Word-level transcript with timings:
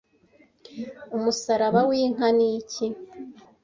umusaraba 1.15 1.79
w'inka 1.89 2.27
ni 2.37 2.47
iki 2.59 2.85